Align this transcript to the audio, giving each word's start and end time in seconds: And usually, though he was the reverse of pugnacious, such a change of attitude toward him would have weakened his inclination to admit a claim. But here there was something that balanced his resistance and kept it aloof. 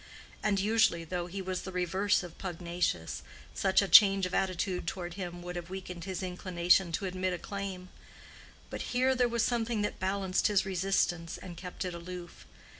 And 0.41 0.59
usually, 0.59 1.03
though 1.03 1.27
he 1.27 1.43
was 1.43 1.61
the 1.61 1.71
reverse 1.71 2.23
of 2.23 2.39
pugnacious, 2.39 3.21
such 3.53 3.83
a 3.83 3.87
change 3.87 4.25
of 4.25 4.33
attitude 4.33 4.87
toward 4.87 5.13
him 5.13 5.43
would 5.43 5.55
have 5.55 5.69
weakened 5.69 6.05
his 6.05 6.23
inclination 6.23 6.91
to 6.93 7.05
admit 7.05 7.33
a 7.33 7.37
claim. 7.37 7.89
But 8.71 8.81
here 8.97 9.13
there 9.13 9.29
was 9.29 9.43
something 9.43 9.83
that 9.83 9.99
balanced 9.99 10.47
his 10.47 10.65
resistance 10.65 11.37
and 11.37 11.55
kept 11.55 11.85
it 11.85 11.93
aloof. 11.93 12.47